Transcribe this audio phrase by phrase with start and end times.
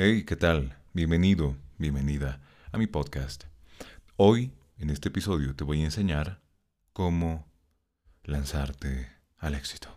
[0.00, 0.76] Hey, ¿qué tal?
[0.92, 3.46] Bienvenido, bienvenida a mi podcast.
[4.14, 6.40] Hoy, en este episodio, te voy a enseñar
[6.92, 7.48] cómo
[8.22, 9.88] lanzarte al éxito.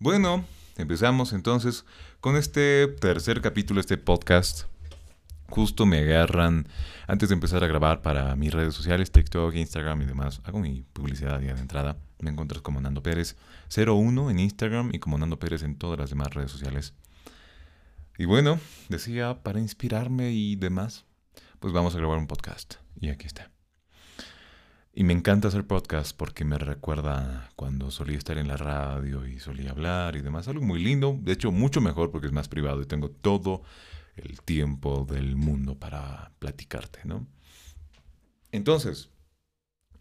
[0.00, 0.44] Bueno,
[0.76, 1.84] empezamos entonces
[2.18, 4.64] con este tercer capítulo de este podcast.
[5.48, 6.66] Justo me agarran
[7.06, 10.40] antes de empezar a grabar para mis redes sociales, TikTok, Instagram y demás.
[10.42, 11.96] Hago mi publicidad ya de entrada.
[12.18, 13.36] Me encuentras como Nando Pérez
[13.72, 16.92] 01 en Instagram y como Nando Pérez en todas las demás redes sociales.
[18.20, 18.60] Y bueno,
[18.90, 21.06] decía, para inspirarme y demás,
[21.58, 22.74] pues vamos a grabar un podcast.
[23.00, 23.50] Y aquí está.
[24.92, 29.40] Y me encanta hacer podcast porque me recuerda cuando solía estar en la radio y
[29.40, 30.48] solía hablar y demás.
[30.48, 33.62] Algo muy lindo, de hecho mucho mejor porque es más privado y tengo todo
[34.16, 37.26] el tiempo del mundo para platicarte, ¿no?
[38.52, 39.08] Entonces,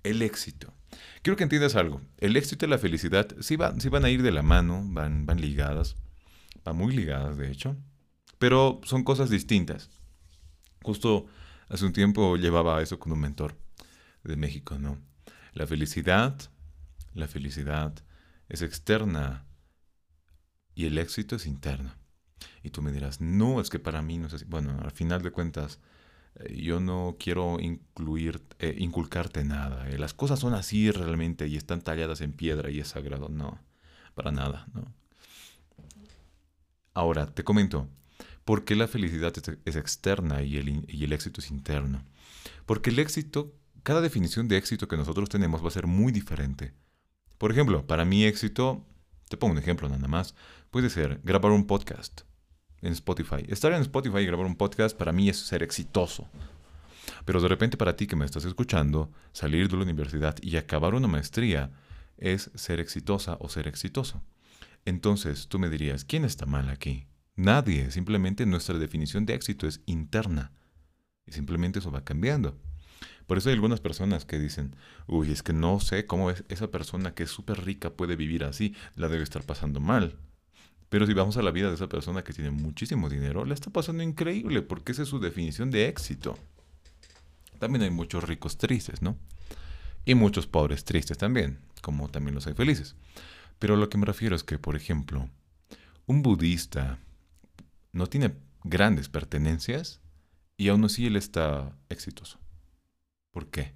[0.04, 0.73] el éxito.
[1.22, 2.02] Quiero que entiendas algo.
[2.17, 5.26] El éxito y la felicidad sí, van, sí van a ir de la mano, van,
[5.26, 5.95] van ligadas,
[6.66, 7.78] van muy ligadas de hecho
[8.40, 9.90] pero son cosas distintas.
[10.82, 11.28] Justo
[11.68, 13.56] hace un tiempo llevaba eso con un mentor
[14.23, 14.98] de México, ¿no?
[15.54, 16.36] La felicidad,
[17.14, 17.94] la felicidad
[18.48, 19.46] es externa
[20.73, 21.94] y el éxito es interno.
[22.64, 24.46] Y tú me dirás, no, es que para mí no es así.
[24.46, 25.80] Bueno, al final de cuentas,
[26.36, 29.90] eh, yo no quiero incluir, eh, inculcarte nada.
[29.90, 33.30] Eh, las cosas son así realmente y están talladas en piedra y es sagrado.
[33.30, 33.59] No,
[34.16, 34.94] para nada, ¿no?
[36.94, 37.88] Ahora, te comento,
[38.50, 39.31] ¿Por qué la felicidad
[39.64, 42.03] es, externa y el, y el éxito es interno?
[42.66, 46.73] Porque el éxito, cada definición de éxito que nosotros tenemos va a ser muy diferente.
[47.38, 48.83] Por ejemplo, para mí éxito,
[49.30, 50.33] te pongo un ejemplo nada más,
[50.72, 52.22] puede ser grabar un podcast
[52.81, 53.45] en Spotify.
[53.50, 56.28] Estar en Spotify y grabar un podcast para mí es ser exitoso.
[57.25, 60.95] Pero de repente para ti que me estás escuchando, salir de la universidad y acabar
[60.95, 61.69] una maestría
[62.17, 64.23] es ser exitosa o ser exitoso.
[64.86, 67.06] Entonces tú me dirías, ¿quién está mal aquí?
[67.40, 70.52] Nadie, simplemente nuestra definición de éxito es interna.
[71.26, 72.59] Y simplemente eso va cambiando.
[73.28, 74.76] Por eso hay algunas personas que dicen,
[75.08, 78.44] uy, es que no sé cómo es esa persona que es súper rica puede vivir
[78.44, 80.18] así, la debe estar pasando mal.
[80.90, 83.69] Pero si vamos a la vida de esa persona que tiene muchísimo dinero, la está
[83.69, 86.38] pasando increíble, porque esa es su definición de éxito.
[87.58, 89.16] También hay muchos ricos tristes, ¿no?
[90.03, 92.97] Y muchos pobres tristes también, como también los hay felices.
[93.59, 95.30] Pero lo que me refiero es que, por ejemplo,
[96.06, 97.00] un budista
[97.91, 100.01] no tiene grandes pertenencias
[100.57, 102.39] y aún así él está exitoso.
[103.31, 103.73] ¿Por qué?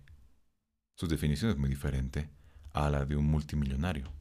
[0.95, 2.29] Su definición es muy diferente
[2.73, 4.11] a la de un multimillonario.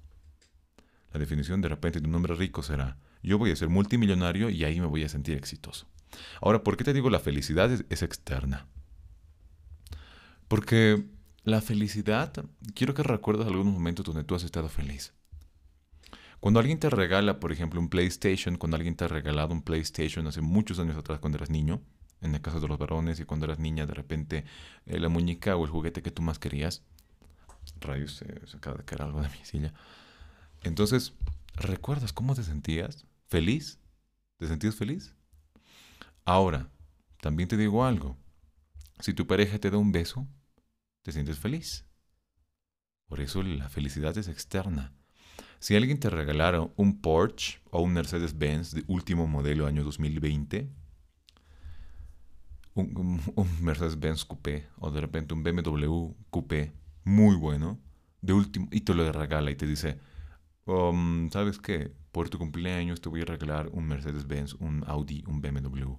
[1.12, 4.64] La definición de repente de un hombre rico será, yo voy a ser multimillonario y
[4.64, 5.86] ahí me voy a sentir exitoso.
[6.40, 8.66] Ahora, ¿por qué te digo la felicidad es, externa?
[10.48, 11.04] Porque
[11.44, 12.32] la felicidad,
[12.74, 15.12] quiero que recuerdes algunos momentos donde tú has estado feliz.
[16.42, 20.26] Cuando alguien te regala, por ejemplo, un PlayStation, cuando alguien te ha regalado un PlayStation
[20.26, 21.80] hace muchos años atrás cuando eras niño,
[22.20, 24.44] en el caso de los varones, y cuando eras niña, de repente
[24.86, 26.82] eh, la muñeca o el juguete que tú más querías,
[27.78, 29.72] rayos, se acaba de caer algo de mi silla.
[30.64, 31.14] Entonces,
[31.54, 33.06] ¿recuerdas cómo te sentías?
[33.28, 33.78] ¿Feliz?
[34.38, 35.14] ¿Te sentías feliz?
[36.24, 36.72] Ahora,
[37.20, 38.16] también te digo algo.
[38.98, 40.26] Si tu pareja te da un beso,
[41.02, 41.86] te sientes feliz.
[43.06, 44.92] Por eso la felicidad es externa.
[45.62, 50.68] Si alguien te regalara un Porsche o un Mercedes-Benz de último modelo año 2020,
[52.74, 53.20] un,
[53.60, 56.72] Mercedes-Benz Coupé o de repente un BMW Coupé
[57.04, 57.78] muy bueno,
[58.22, 60.00] de último, y te lo regala y te dice,
[60.64, 61.94] um, ¿sabes qué?
[62.10, 65.92] Por tu cumpleaños te voy a regalar un Mercedes-Benz, un Audi, un BMW.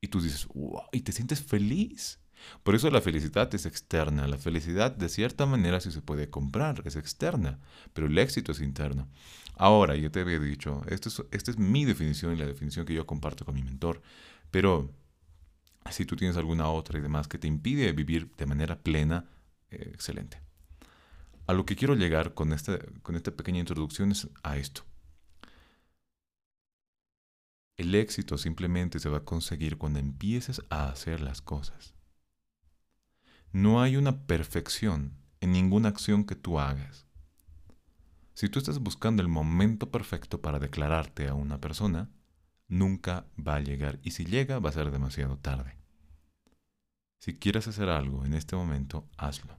[0.00, 2.20] Y tú dices, wow, y te sientes feliz.
[2.62, 4.26] Por eso la felicidad es externa.
[4.26, 7.58] La felicidad de cierta manera sí se puede comprar, es externa,
[7.92, 9.08] pero el éxito es interno.
[9.56, 12.94] Ahora, yo te había dicho, esta es, esta es mi definición y la definición que
[12.94, 14.02] yo comparto con mi mentor,
[14.50, 14.90] pero
[15.90, 19.24] si tú tienes alguna otra y demás que te impide vivir de manera plena,
[19.70, 20.40] eh, excelente.
[21.46, 24.84] A lo que quiero llegar con esta, con esta pequeña introducción es a esto.
[27.76, 31.95] El éxito simplemente se va a conseguir cuando empieces a hacer las cosas.
[33.52, 37.06] No hay una perfección en ninguna acción que tú hagas.
[38.34, 42.10] Si tú estás buscando el momento perfecto para declararte a una persona,
[42.68, 45.76] nunca va a llegar y si llega va a ser demasiado tarde.
[47.18, 49.56] Si quieres hacer algo en este momento, hazlo.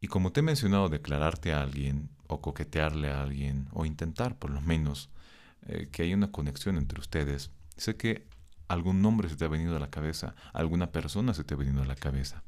[0.00, 4.50] Y como te he mencionado, declararte a alguien o coquetearle a alguien o intentar por
[4.50, 5.10] lo menos
[5.66, 8.26] eh, que haya una conexión entre ustedes, sé que
[8.70, 11.82] algún nombre se te ha venido a la cabeza, alguna persona se te ha venido
[11.82, 12.44] a la cabeza.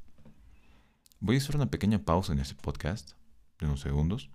[1.19, 3.15] Voy a hacer una pequeña pausa en este podcast,
[3.59, 4.31] de unos segundos,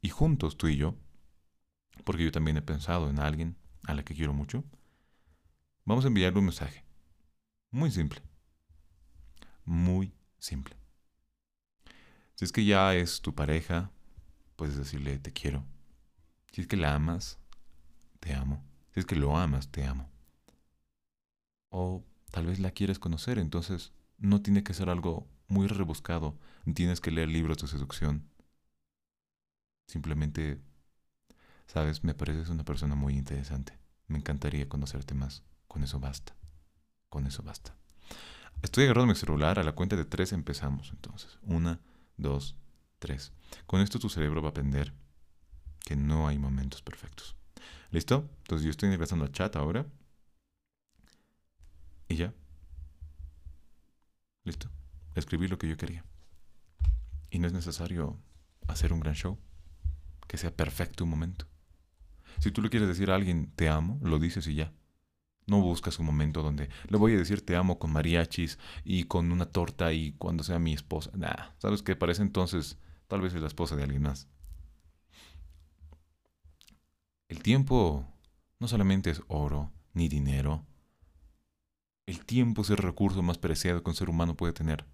[0.00, 0.94] y juntos tú y yo,
[2.04, 4.62] porque yo también he pensado en alguien a la que quiero mucho,
[5.84, 6.84] vamos a enviarle un mensaje.
[7.72, 8.22] Muy simple.
[9.64, 10.76] Muy simple.
[12.36, 13.90] Si es que ya es tu pareja,
[14.54, 15.64] puedes decirle te quiero.
[16.52, 17.40] Si es que la amas,
[18.20, 18.64] te amo.
[18.94, 20.11] Si es que lo amas, te amo.
[21.72, 26.38] O tal vez la quieres conocer, entonces no tiene que ser algo muy rebuscado.
[26.74, 28.28] Tienes que leer libros de seducción.
[29.86, 30.60] Simplemente,
[31.66, 33.78] sabes, me pareces una persona muy interesante.
[34.06, 35.42] Me encantaría conocerte más.
[35.68, 36.34] Con eso basta.
[37.08, 37.74] Con eso basta.
[38.62, 39.58] Estoy agarrando mi celular.
[39.58, 41.38] A la cuenta de tres empezamos entonces.
[41.42, 41.80] Una,
[42.16, 42.56] dos,
[42.98, 43.32] tres.
[43.66, 44.92] Con esto tu cerebro va a aprender
[45.84, 47.36] que no hay momentos perfectos.
[47.90, 48.28] ¿Listo?
[48.42, 49.86] Entonces yo estoy ingresando al chat ahora.
[52.08, 52.32] Y ya.
[54.44, 54.68] Listo.
[55.14, 56.04] Escribí lo que yo quería.
[57.30, 58.18] Y no es necesario
[58.68, 59.38] hacer un gran show.
[60.26, 61.46] Que sea perfecto un momento.
[62.38, 64.72] Si tú le quieres decir a alguien te amo, lo dices y ya.
[65.46, 69.32] No buscas un momento donde le voy a decir te amo con mariachis y con
[69.32, 71.10] una torta y cuando sea mi esposa.
[71.14, 72.78] Nah, sabes que parece entonces
[73.08, 74.28] tal vez es la esposa de alguien más.
[77.28, 78.06] El tiempo
[78.60, 80.64] no solamente es oro ni dinero.
[82.12, 84.84] El tiempo es el recurso más preciado que un ser humano puede tener.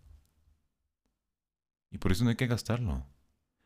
[1.91, 3.05] Y por eso no hay que gastarlo.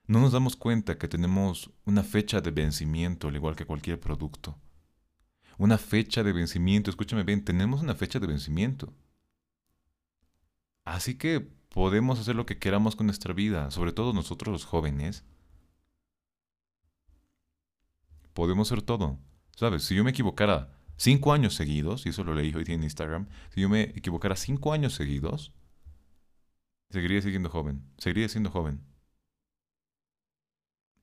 [0.06, 4.58] No nos damos cuenta que tenemos una fecha de vencimiento, al igual que cualquier producto
[5.58, 6.90] una fecha de vencimiento.
[6.90, 8.93] Escúchame bien, tenemos una fecha de vencimiento.
[10.84, 15.25] Así que podemos hacer lo que queramos con nuestra vida, sobre todo nosotros los jóvenes.
[18.32, 19.19] Podemos hacer todo.
[19.54, 19.84] ¿Sabes?
[19.84, 23.60] Si yo me equivocara cinco años seguidos, y eso lo leí hoy en Instagram, si
[23.60, 25.52] yo me equivocara cinco años seguidos,
[26.90, 28.80] seguiría siendo joven, seguiría siendo joven.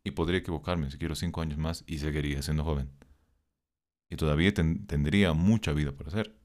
[0.03, 2.89] Y podría equivocarme si quiero cinco años más y seguiría siendo joven
[4.09, 6.35] y todavía tendría mucha vida por hacer.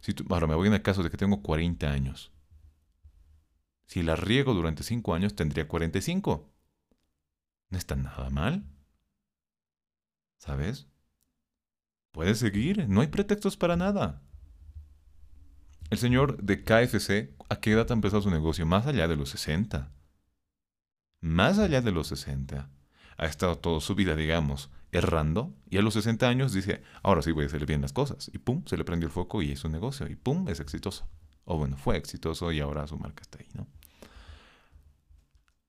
[0.00, 2.32] Si ahora me voy en el caso de que tengo 40 años.
[3.86, 6.48] Si la riego durante 5 años, tendría 45.
[7.70, 8.64] No está nada mal.
[10.38, 10.86] ¿Sabes?
[12.18, 14.20] Puedes seguir, no hay pretextos para nada.
[15.88, 18.66] El señor de KFC, ¿a qué edad ha empezado su negocio?
[18.66, 19.92] Más allá de los 60.
[21.20, 22.68] Más allá de los 60.
[23.18, 27.30] Ha estado toda su vida, digamos, errando y a los 60 años dice, ahora sí
[27.30, 28.32] voy a hacer bien las cosas.
[28.34, 30.08] Y pum, se le prendió el foco y es un negocio.
[30.08, 31.08] Y pum, es exitoso.
[31.44, 33.68] O bueno, fue exitoso y ahora su marca está ahí, ¿no?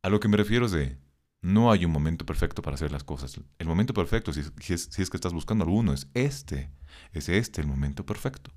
[0.01, 0.98] A lo que me refiero es de,
[1.41, 3.39] no hay un momento perfecto para hacer las cosas.
[3.59, 4.41] El momento perfecto, si
[4.74, 6.69] es, que estás buscando alguno, es este.
[7.13, 8.51] Es este el momento perfecto.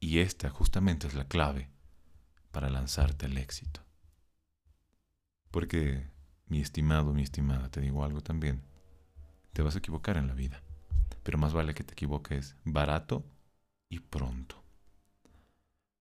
[0.00, 1.70] Y esta justamente es la clave
[2.52, 3.84] para lanzarte al éxito.
[5.50, 6.08] Porque,
[6.46, 8.62] mi estimado, mi estimada, te digo algo también.
[9.52, 10.62] Te vas a equivocar en la vida.
[11.24, 13.24] Pero más vale que te equivoques barato
[13.88, 14.67] y pronto.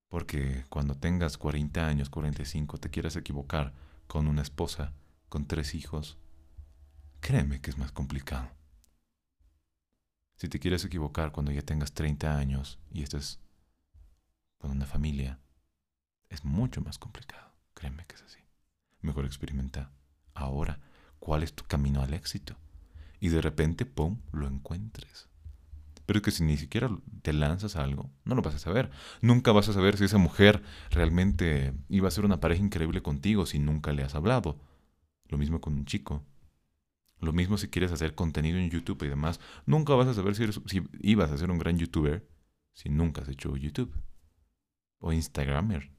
[0.09, 3.74] Porque cuando tengas 40 años, 45, te quieras equivocar
[4.07, 4.94] con una esposa,
[5.30, 6.18] con tres hijos,
[7.19, 8.50] créeme que es más complicado.
[10.38, 13.39] Si te quieres equivocar cuando ya tengas 30 años y estés
[14.59, 15.39] con una familia,
[16.30, 17.51] es mucho más complicado.
[17.74, 18.39] Créeme que es así.
[19.01, 19.92] Mejor experimenta
[20.33, 20.80] ahora
[21.19, 22.56] cuál es tu camino al éxito.
[23.19, 25.27] Y de repente, ¡pum!, lo encuentres.
[26.08, 26.90] Pero es que si ni siquiera
[27.22, 28.90] te lanzas a algo, no lo vas a saber.
[29.22, 33.46] Nunca vas a saber si esa mujer realmente iba a ser una pareja increíble contigo
[33.46, 34.58] si nunca le has hablado.
[35.28, 36.24] Lo mismo con un chico.
[37.20, 39.40] Lo mismo si quieres hacer contenido en YouTube y demás.
[39.66, 42.26] Nunca vas a saber si, si ibas a ser un gran youtuber
[42.74, 43.94] si nunca has hecho YouTube.
[45.00, 45.92] O Instagramer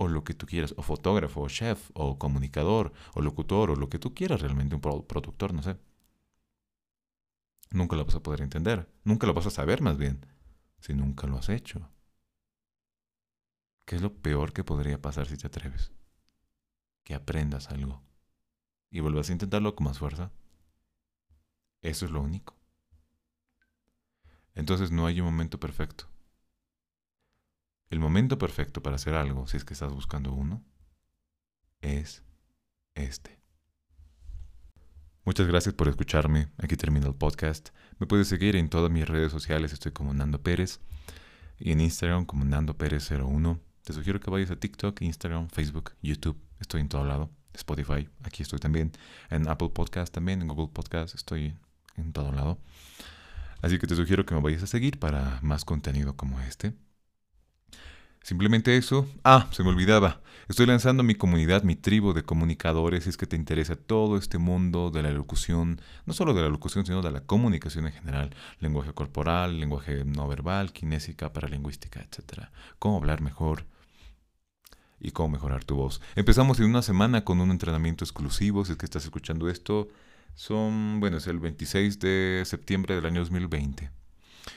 [0.00, 3.90] o lo que tú quieras, o fotógrafo, o chef, o comunicador, o locutor, o lo
[3.90, 5.76] que tú quieras realmente, un productor, no sé.
[7.70, 10.26] Nunca lo vas a poder entender, nunca lo vas a saber más bien,
[10.80, 11.88] si nunca lo has hecho.
[13.84, 15.92] ¿Qué es lo peor que podría pasar si te atreves?
[17.04, 18.02] Que aprendas algo
[18.90, 20.32] y vuelvas a intentarlo con más fuerza.
[21.82, 22.56] Eso es lo único.
[24.54, 26.08] Entonces no hay un momento perfecto.
[27.88, 30.62] El momento perfecto para hacer algo, si es que estás buscando uno,
[31.80, 32.22] es
[32.94, 33.39] este.
[35.30, 36.48] Muchas gracias por escucharme.
[36.58, 37.68] Aquí termina el podcast.
[38.00, 39.72] Me puedes seguir en todas mis redes sociales.
[39.72, 40.80] Estoy como Nando Pérez.
[41.56, 43.60] Y en Instagram como Nando Pérez 01.
[43.84, 46.36] Te sugiero que vayas a TikTok, Instagram, Facebook, YouTube.
[46.58, 47.30] Estoy en todo lado.
[47.54, 48.90] Spotify, aquí estoy también.
[49.30, 51.14] En Apple Podcast también, en Google Podcast.
[51.14, 51.54] Estoy
[51.96, 52.58] en todo lado.
[53.62, 56.74] Así que te sugiero que me vayas a seguir para más contenido como este.
[58.22, 59.06] Simplemente eso.
[59.24, 60.20] Ah, se me olvidaba.
[60.48, 63.04] Estoy lanzando mi comunidad, mi tribu de comunicadores.
[63.04, 66.48] Si es que te interesa todo este mundo de la locución, no solo de la
[66.48, 68.34] locución, sino de la comunicación en general.
[68.58, 72.48] Lenguaje corporal, lenguaje no verbal, kinésica, paralingüística, etc.
[72.78, 73.64] Cómo hablar mejor
[74.98, 76.00] y cómo mejorar tu voz.
[76.14, 78.64] Empezamos en una semana con un entrenamiento exclusivo.
[78.64, 79.88] Si es que estás escuchando esto,
[80.34, 83.90] son, bueno, es el 26 de septiembre del año 2020.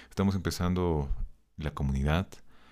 [0.09, 1.09] Estamos empezando
[1.57, 2.27] la comunidad.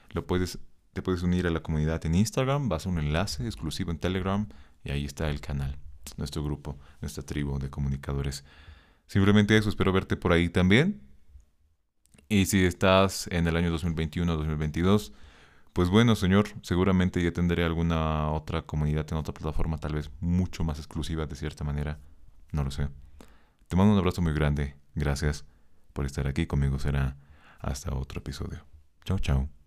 [0.09, 0.59] Lo puedes
[0.93, 4.47] te puedes unir a la comunidad en Instagram, vas a un enlace exclusivo en Telegram
[4.83, 5.77] y ahí está el canal,
[6.17, 8.43] nuestro grupo, nuestra tribu de comunicadores.
[9.07, 11.01] Simplemente eso, espero verte por ahí también.
[12.29, 15.11] Y si estás en el año 2021-2022,
[15.73, 20.63] pues bueno, señor, seguramente ya tendré alguna otra comunidad en otra plataforma, tal vez mucho
[20.63, 21.99] más exclusiva de cierta manera.
[22.51, 22.89] No lo sé.
[23.67, 24.75] Te mando un abrazo muy grande.
[24.95, 25.45] Gracias
[25.93, 26.79] por estar aquí conmigo.
[26.79, 27.17] Será
[27.59, 28.65] hasta otro episodio.
[29.05, 29.60] Chao, chao.